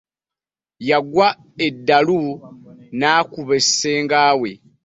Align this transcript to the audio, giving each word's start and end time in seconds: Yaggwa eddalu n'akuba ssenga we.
Yaggwa 0.89 1.27
eddalu 1.67 2.21
n'akuba 2.99 3.55
ssenga 3.65 4.21
we. 4.39 4.51